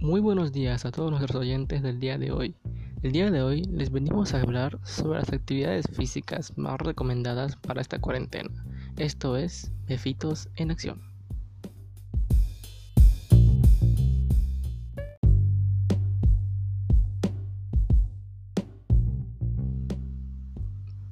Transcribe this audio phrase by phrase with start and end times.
[0.00, 2.54] Muy buenos días a todos nuestros oyentes del día de hoy.
[3.02, 7.82] El día de hoy les venimos a hablar sobre las actividades físicas más recomendadas para
[7.82, 8.48] esta cuarentena.
[8.96, 11.02] Esto es Befitos en Acción.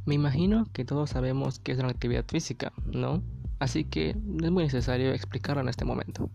[0.07, 3.23] Me imagino que todos sabemos qué es una actividad física, ¿no?
[3.59, 6.31] Así que no es muy necesario explicarlo en este momento.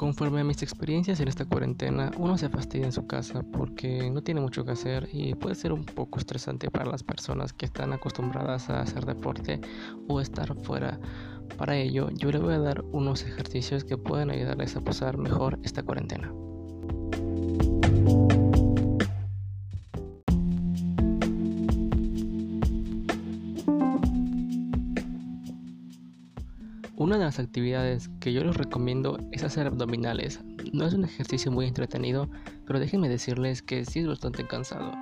[0.00, 4.22] Conforme a mis experiencias en esta cuarentena, uno se fastidia en su casa porque no
[4.22, 7.92] tiene mucho que hacer y puede ser un poco estresante para las personas que están
[7.92, 9.60] acostumbradas a hacer deporte
[10.08, 10.98] o estar fuera.
[11.58, 15.58] Para ello, yo le voy a dar unos ejercicios que pueden ayudarles a pasar mejor
[15.64, 16.32] esta cuarentena.
[27.00, 30.38] Una de las actividades que yo les recomiendo es hacer abdominales.
[30.74, 32.28] No es un ejercicio muy entretenido,
[32.66, 34.92] pero déjenme decirles que sí es bastante cansado.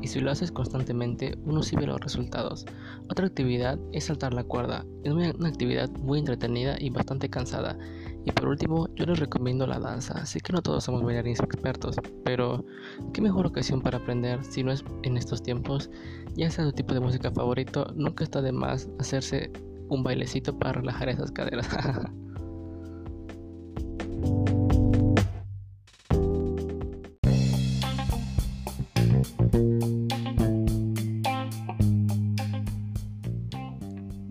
[0.00, 2.64] Y si lo haces constantemente, uno sí ve los resultados.
[3.10, 4.86] Otra actividad es saltar la cuerda.
[5.02, 7.76] Es una actividad muy entretenida y bastante cansada.
[8.24, 10.24] Y por último, yo les recomiendo la danza.
[10.26, 12.64] Sé que no todos somos bailarines expertos, pero
[13.12, 15.90] qué mejor ocasión para aprender si no es en estos tiempos.
[16.36, 19.50] Ya sea tu tipo de música favorito, nunca está de más hacerse
[19.88, 21.68] un bailecito para relajar esas caderas.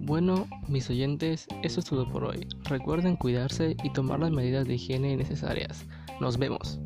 [0.08, 2.48] Bueno, mis oyentes, eso es todo por hoy.
[2.64, 5.86] Recuerden cuidarse y tomar las medidas de higiene necesarias.
[6.22, 6.80] Nos vemos.